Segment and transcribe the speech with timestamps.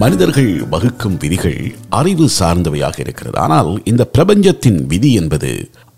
[0.00, 1.60] மனிதர்கள் வகுக்கும் விதிகள்
[1.98, 3.36] அறிவு சார்ந்தவையாக இருக்கிறது.
[3.44, 5.50] ஆனால் இந்த பிரபஞ்சத்தின் விதி என்பது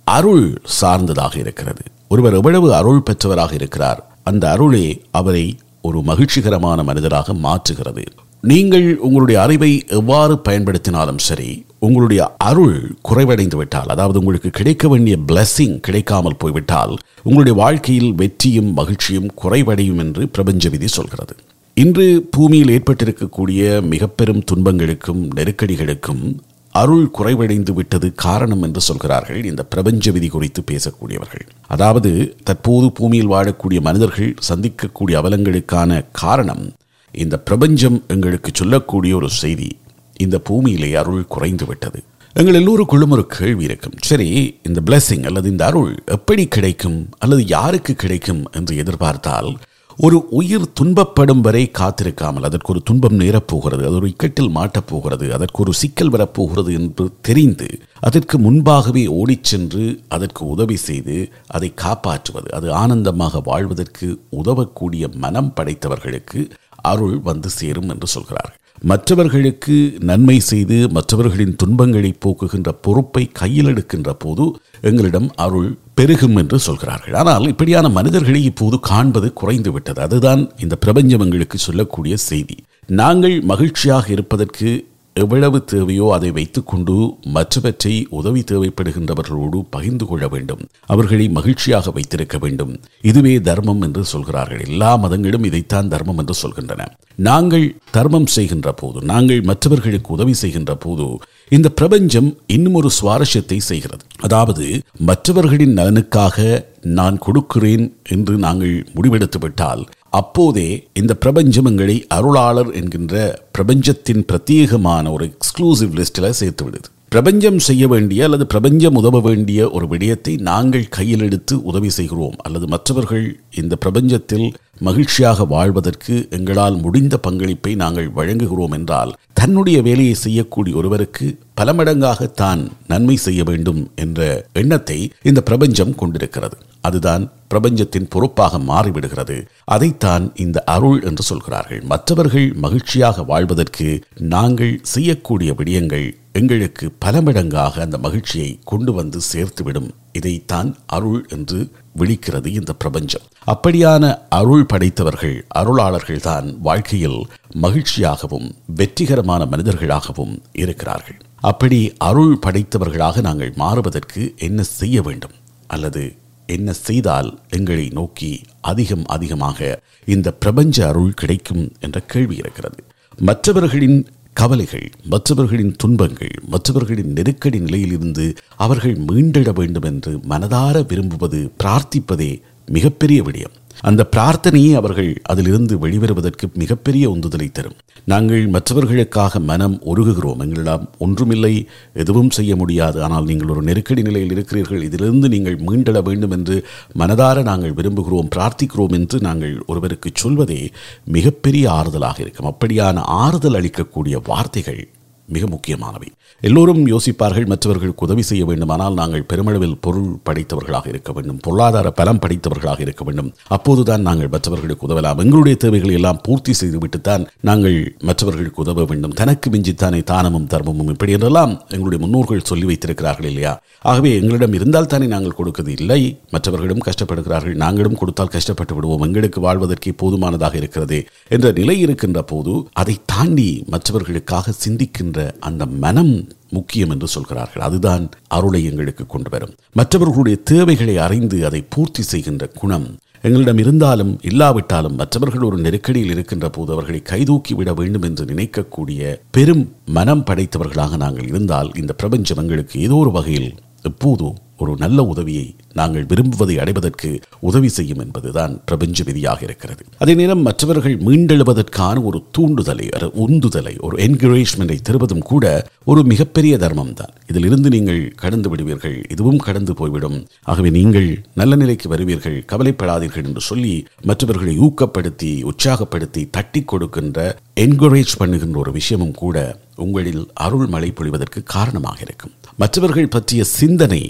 [0.06, 0.46] அருள்
[0.78, 1.82] சார்ந்ததாக இருக்கிறது.
[2.08, 4.86] ஒருவர் எவ்வளவு அருள் பெற்றவராக இருக்கிறார் அந்த அருளே
[5.20, 5.44] அவரை
[5.80, 8.04] ஒரு மகிழ்ச்சிகரமான மனிதராக மாற்றுகிறது.
[8.44, 15.78] நீங்கள் உங்களுடைய அறிவை எவ்வாறு பயன்படுத்தினாலும் சரி உங்களுடைய அருள் குறைவடைந்து விட்டால் அதாவது உங்களுக்கு கிடைக்க வேண்டிய பிளஸ்ஸிங்
[15.80, 21.34] கிடைக்காமல் போய்விட்டால் உங்களுடைய வாழ்க்கையில் வெற்றியும் மகிழ்ச்சியும் குறைவடையும் என்று பிரபஞ்ச விதி சொல்கிறது.
[21.74, 26.36] இன்று பூமியில் ஏற்பட்டிருக்கக்கூடிய மிக பெரும் துன்பங்களுக்கும் நெருக்கடிகளுக்கும்
[26.70, 31.46] அருள் குறைவடைந்து விட்டது காரணம் என்று சொல்கிறார்கள் இந்த பிரபஞ்ச விதி குறித்து பேசக்கூடியவர்கள்.
[31.66, 36.72] அதாவது தற்போது பூமியில் வாழக்கூடிய மனிதர்கள் சந்திக்கக்கூடிய அவலங்களுக்கான காரணம்
[37.12, 39.76] இந்த பிரபஞ்சம் எங்களுக்கு சொல்லக்கூடிய ஒரு செய்தி.
[40.16, 42.02] இந்த பூமியிலே அருள் குறைந்து விட்டது.
[42.34, 43.92] எங்கள் எல்லோருக்குள்ளும் ஒரு கேள்வி இருக்கும்.
[44.00, 47.08] சரி இந்த பிளெஸிங் அல்லது இந்த அருள் எப்படி கிடைக்கும்?
[47.18, 48.44] அல்லது யாருக்கு கிடைக்கும்?
[48.52, 49.56] என்று எதிர்பார்த்தால்
[49.96, 55.60] ஒரு உயிர் துன்பப்படும் வரை காத்திருக்காமல் அதற்கு ஒரு துன்பம் நேரப்போகிறது அது ஒரு இக்கட்டில் மாட்டப் போகிறது அதற்கு
[55.60, 57.68] ஒரு சிக்கல் வரப்போகிறது என்று தெரிந்து
[58.00, 66.50] அதற்கு முன்பாகவே ஓடிச் சென்று அதற்கு உதவி செய்து அதை காப்பாற்றுவது அது ஆனந்தமாக வாழ்வதற்கு உதவக்கூடிய மனம் படைத்தவர்களுக்கு
[66.82, 68.56] அருள் வந்து சேரும் என்று சொல்கிறார்கள்.
[68.84, 77.14] மற்றவர்களுக்கு நன்மை செய்து மற்றவர்களின் துன்பங்களை போக்குகின்ற பொறுப்பை கையில் எடுக்கின்ற போது எங்களிடம் அருள் பெருகும் என்று சொல்கிறார்கள்.
[77.14, 82.56] ஆனால் இப்படியான மனிதர்களை இப்போது காண்பது குறைந்து விட்டது அதுதான் இந்த பிரபஞ்சம் எங்களுக்கு சொல்லக்கூடிய செய்தி.
[82.86, 84.70] நாங்கள் மகிழ்ச்சியாக இருப்பதற்கு
[85.16, 86.94] எவ்வளவு தேவையோ அதை வைத்துக்கொண்டு
[87.36, 90.62] மற்றவற்றை உதவி தேவைப்படுகின்றவர்களோடு பகிர்ந்து கொள்ள வேண்டும்.
[90.86, 92.72] அவர்களை மகிழ்ச்சியாக வைத்திருக்க வேண்டும்.
[93.00, 94.62] இதுவே தர்மம் என்று சொல்கிறார்கள்.
[94.68, 96.86] எல்லா மதங்களும் இதைத்தான் தர்மம் என்று சொல்கின்றன.
[97.18, 101.06] நாங்கள் தர்மம் செய்கின்ற போது நாங்கள் மற்றவர்களுக்கு உதவி செய்கின்ற போது
[101.48, 104.04] இந்த பிரபஞ்சம் இன்னும் ஒரு சுவாரஸ்யத்தை செய்கிறது.
[104.20, 104.66] அதாவது
[105.10, 106.68] மற்றவர்களின் நலனுக்காக
[106.98, 109.82] நான் கொடுக்கிறேன் என்று நாங்கள் முடிவெடுத்து விட்டால்
[110.18, 113.14] அப்போதே இந்த பிரபஞ்சமங்களை அருளாளர் என்கின்ற
[113.52, 116.88] பிரபஞ்சத்தின் பிரத்யேகமான ஒரு எக்ஸ்க்ளூசிவ் லிஸ்டில் சேர்த்து விடுது.
[117.08, 122.36] பிரபஞ்சம் செய்ய வேண்டிய அல்லது பிரபஞ்சம் உதவ வேண்டிய ஒரு விடயத்தை நாங்கள் கையில் எடுத்து உதவி செய்கிறோம்.
[122.38, 124.46] அல்லது மற்றவர்கள் இந்த பிரபஞ்சத்தில்
[124.80, 132.70] மகிழ்ச்சியாக வாழ்வதற்கு எங்களால் முடிந்த பங்களிப்பை நாங்கள் வழங்குகிறோம் என்றால் தன்னுடைய வேலையை செய்யக்கூடிய ஒருவருக்கு பல மடங்காக தான்
[132.86, 134.20] நன்மை செய்ய வேண்டும் என்ற
[134.52, 136.56] எண்ணத்தை இந்த பிரபஞ்சம் கொண்டிருக்கிறது.
[136.80, 139.36] அதுதான் பிரபஞ்சத்தின் பொறுப்பாக மாறிவிடுகிறது.
[139.64, 141.82] அதைத்தான் இந்த அருள் என்று சொல்கிறார்கள்.
[141.82, 143.88] மற்றவர்கள் மகிழ்ச்சியாக வாழ்வதற்கு
[144.34, 151.58] நாங்கள் செய்யக்கூடிய விடயங்கள் எங்களுக்கு பல மடங்காக அந்த மகிழ்ச்சியை கொண்டு வந்து சேர்த்துவிடும் இதைத்தான் அருள் என்று
[151.98, 153.26] விழிக்கிறது இந்த பிரபஞ்சம்.
[153.46, 157.20] அப்படியான அருள் படைத்தவர்கள் அருளாளர்கள் தான் வாழ்க்கையில்
[157.62, 161.18] மகிழ்ச்சியாகவும் வெற்றிகரமான மனிதர்களாகவும் இருக்கிறார்கள்.
[161.40, 165.36] அப்படி அருள் படைத்தவர்களாக நாங்கள் மாறுவதற்கு என்ன செய்ய வேண்டும்?
[165.66, 166.02] அல்லது
[166.46, 172.80] என்ன செய்தால் எங்களை நோக்கி அதிகம் அதிகமாக இந்த பிரபஞ்ச அருள் கிடைக்கும் என்ற கேள்வி இருக்கிறது.
[173.18, 173.98] மற்றவர்களின்
[174.34, 183.56] கவலைகள் மற்றவர்களின் துன்பங்கள் மற்றவர்களின் நெருக்கடி நிலையிலிருந்து அவர்கள் மீண்டிட வேண்டும் என்று மனதார விரும்புவது பிரார்த்திப்பதே மிகப்பெரிய விடயம்.
[183.80, 187.76] அந்த பிரார்த்தனையே அவர்கள் அதிலிருந்து வெளிவருவதற்கு மிகப்பெரிய உந்துதலை தரும்.
[188.04, 193.02] நாங்கள் மற்றவர்களுக்காக மனம் ஒருகுகிறோம் எங்களிடம் ஒன்றுமில்லை எதுவும் செய்ய முடியாது.
[193.02, 194.82] ஆனால் நீங்கள் ஒரு நெருக்கடி நிலையில் இருக்கிறீர்கள்.
[194.82, 196.64] இதிலிருந்து நீங்கள் மீண்டெழ வேண்டும் என்று
[196.98, 200.70] மனதார நாங்கள் விரும்புகிறோம் பிரார்த்திக்கிறோம் என்று நாங்கள் ஒருவருக்கு சொல்வதே
[201.04, 202.50] மிகப்பெரிய ஆறுதலாக இருக்கும்.
[202.52, 204.88] அப்படியான ஆறுதல் அளிக்கக்கூடிய வார்த்தைகள்
[205.36, 206.08] மிக முக்கியமானவை.
[206.40, 212.80] எல்லோரும் யோசிப்பார்கள் மற்றவர்களுக்கு உதவி செய்ய வேண்டுமானால் நாங்கள் பெருமளவில் பொருள் படைத்தவர்களாக இருக்க வேண்டும் பொருளாதார பலம் படைத்தவர்களாக
[212.80, 213.30] இருக்க வேண்டும்.
[213.56, 215.20] அப்போதுதான் நாங்கள் மற்றவர்களுக்கு உதவலாம்.
[215.24, 219.16] எங்களுடைய தேவைகளை எல்லாம் பூர்த்தி செய்துவிட்டுத்தான் நாங்கள் மற்றவர்களுக்கு உதவ வேண்டும்.
[219.20, 223.54] தனக்கு மிஞ்சித்தானே தானமும் தர்மமும் இப்படி என்றெல்லாம் எங்களுடைய முன்னோர்கள் சொல்லி வைத்திருக்கிறார்கள் இல்லையா?
[223.82, 226.00] ஆகவே எங்களிடம் இருந்தால் தானே நாங்கள் கொடுக்கிறது இல்லை.
[226.30, 229.06] மற்றவர்களும் கஷ்டப்படுகிறார்கள் நாங்களும் கொடுத்தால் கஷ்டப்பட்டு விடுவோம்.
[229.08, 236.14] எங்களுக்கு வாழ்வதற்கே போதுமானதாக இருக்கிறது என்ற நிலை இருக்கின்ற போது அதை தாண்டி மற்றவர்களுக்காக சிந்திக்கின்ற அந்த மனம்
[236.50, 237.62] முக்கியம் என்று சொல்கிறார்கள்.
[237.62, 239.54] அதுதான் அருளை எங்களுக்கு கொண்டு வரும்.
[239.72, 242.88] மற்றவர்களுடைய தேவைகளை அறிந்து அதை பூர்த்தி செய்கின்ற குணம்
[243.24, 249.62] எங்களிடம் இருந்தாலும் இல்லாவிட்டாலும் மற்றவர்கள் ஒரு நெருக்கடியில் இருக்கின்ற போது அவர்களை கைதூக்கி விட வேண்டும் என்று நினைக்கக்கூடிய பெரும்
[249.98, 253.50] மனம் படைத்தவர்களாக நாங்கள் இருந்தால் இந்த பிரபஞ்சம் எங்களுக்கு ஏதோ ஒரு வகையில்
[253.90, 254.30] எப்போதோ
[254.62, 255.46] ஒரு நல்ல உதவியை
[255.80, 257.10] நாங்கள் விரும்புவதை அடைவதற்கு
[257.48, 259.82] உதவி செய்யும் என்பதுதான் பிரபஞ்ச விதியாக இருக்கிறது.
[260.02, 265.44] அதே நேரம் மற்றவர்கள் மீண்டெழுவதற்கான ஒரு தூண்டுதலை ஒரு உந்துதலை ஒரு என்கரேஜ்மெண்டை தருவதும் கூட
[265.90, 270.18] ஒரு மிகப்பெரிய தர்மம் தான் இதில் இருந்து நீங்கள் கடந்து விடுவீர்கள் இதுவும் கடந்து போய்விடும்.
[270.50, 271.08] ஆகவே நீங்கள்
[271.40, 273.74] நல்ல நிலைக்கு வருவீர்கள் கவலைப்படாதீர்கள் என்று சொல்லி
[274.10, 277.18] மற்றவர்களை ஊக்கப்படுத்தி உற்சாகப்படுத்தி தட்டி கொடுக்கின்ற
[277.64, 279.36] என்கரேஜ் பண்ணுகின்ற ஒரு விஷயமும் கூட
[279.84, 282.34] உங்களில் அருள் மழை பொழிவதற்கு காரணமாக இருக்கும்.
[282.62, 284.02] மற்றவர்கள் பற்றிய சிந்தனை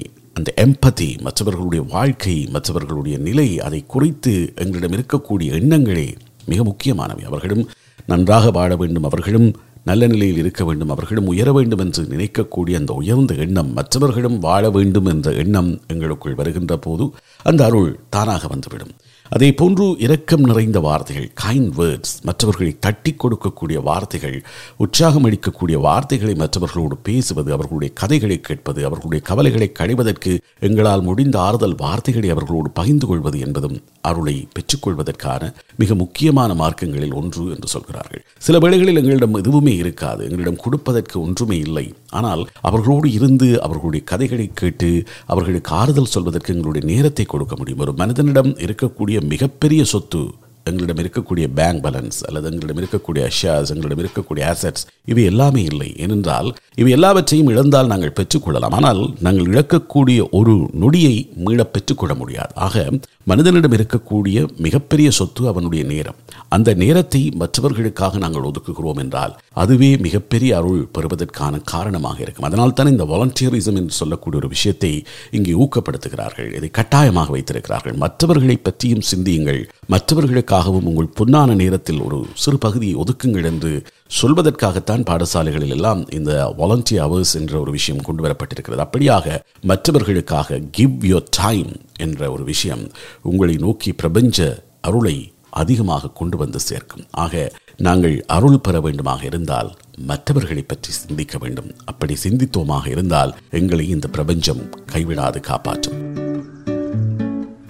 [0.43, 6.15] அந்த எம்பதி மற்றவர்களுடைய வாழ்க்கை மற்றவர்களுடைய நிலை அதை குறித்து எங்களிடம் இருக்கக்கூடிய எண்ணங்களே
[6.47, 7.25] மிக முக்கியமானவை.
[7.25, 7.69] அவர்களும்
[8.07, 9.05] நன்றாக வாழ வேண்டும்.
[9.05, 10.89] அவர்களும் நல்ல நிலையில் இருக்க வேண்டும்.
[10.89, 16.77] அவர்களும் உயர வேண்டும் என்று நினைக்கக்கூடிய அந்த உயர்ந்த எண்ணம் மற்றவர்களும் வாழ வேண்டும் என்ற எண்ணம் எங்களுக்குள் வருகின்ற
[16.77, 17.11] போது
[17.43, 18.91] அந்த அருள் தானாக வந்துவிடும்.
[19.35, 24.43] அதே போன்று இரக்கம் நிறைந்த வார்த்தைகள் கைண்ட் வேர்ட்ஸ் மற்றவர்களை தட்டி கொடுக்கக்கூடிய வார்த்தைகள்
[24.77, 32.31] உற்சாகம் அளிக்கக்கூடிய வார்த்தைகளை மற்றவர்களோடு பேசுவது அவர்களுடைய கதைகளை கேட்பது அவர்களுடைய கவலைகளை கழிவதற்கு எங்களால் முடிந்த ஆறுதல் வார்த்தைகளை
[32.31, 38.23] அவர்களோடு பகிர்ந்து கொள்வது என்பதும் அருளை பெற்றுக்கொள்வதற்கான மிக முக்கியமான மார்க்கங்களில் ஒன்று என்று சொல்கிறார்கள்.
[38.39, 40.23] சில வேளைகளில் எங்களிடம் எதுவுமே இருக்காது.
[40.25, 41.87] எங்களிடம் கொடுப்பதற்கு ஒன்றுமே இல்லை.
[42.11, 44.91] ஆனால் அவர்களோடு இருந்து அவர்களுடைய கதைகளை கேட்டு
[45.27, 47.79] அவர்களுக்கு ஆறுதல் சொல்வதற்கு எங்களுடைய நேரத்தை கொடுக்க முடியும்.
[47.79, 50.23] ஒரு மனிதனிடம் இருக்கக்கூடிய மிகப்பெரிய சொத்து
[50.65, 55.97] எங்களிடம் இருக்கக்கூடிய பேங்க் பேலன்ஸ் அல்லது எங்களிடம் இருக்கக்கூடிய ஷேர்ஸ் எங்களிடம் இருக்கக்கூடிய ஆசெட்ஸ் இவை எல்லாமே இல்லை.
[55.97, 62.55] ஏனென்றால் இவை எல்லாவற்றையும் இழந்தால் நாங்கள் பெற்றுக்கொள்ளலாம் ஆனால் நாங்கள் இழக்கக்கூடிய ஒரு நொடியை மீள பெற்றுக்கொள்ள முடியாது.
[62.55, 62.89] ஆக
[63.27, 66.17] மனிதனிடம் இருக்கக்கூடிய மிகப்பெரிய சொத்து அவனுடைய நேரம்.
[66.49, 72.45] அந்த நேரத்தை மற்றவர்களுக்காக நாங்கள் ஒதுக்குகிறோம் என்றால் அதுவே மிகப்பெரிய அருள் பெறுவதற்கான காரணமாக இருக்கும்.
[72.45, 74.93] அதனால் தான் இந்த வாலண்டியரிசம் என்று சொல்லக்கூடிய ஒரு விஷயத்தை
[75.31, 76.51] இங்கே ஊக்கப்படுத்துகிறார்கள்.
[76.57, 77.97] இதை கட்டாயமாக வைத்திருக்கிறார்கள்.
[77.97, 79.63] மற்றவர்களை பற்றியும் சிந்தியுங்கள்.
[79.91, 83.73] மற்றவர்களுக்காகவும் உங்கள் பொன்னான நேரத்தில் ஒரு சிறு பகுதியை ஒதுக்குங்கள் என்று
[84.21, 88.85] சொல்வதற்காகத்தான் பாடசாலைகளில் எல்லாம் இந்த வாலண்டியர் அவர்ஸ் என்ற ஒரு விஷயம் கொண்டு வரப்பட்டிருக்கிறது.
[88.87, 92.91] அப்படியாக மற்றவர்களுக்காக கிவ் யோர் டைம் என்ற ஒரு விஷயம்
[93.23, 97.07] உங்களை நோக்கி பிரபஞ்ச அருளை அதிகமாக கொண்டு வந்து சேர்க்கும்.
[97.11, 101.71] ஆக நாங்கள் அருள் பெற வேண்டுமாக இருந்தால் மற்றவர்களை பற்றி சிந்திக்க வேண்டும்.
[101.85, 104.63] அப்படி சிந்தித்தோமாக இருந்தால் எங்களை இந்த பிரபஞ்சம்
[104.93, 106.02] கைவிடாது காப்பாற்றும்.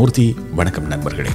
[0.00, 0.36] மூர்த்தி.
[0.54, 1.28] வணக்கம் நண்பர்களே.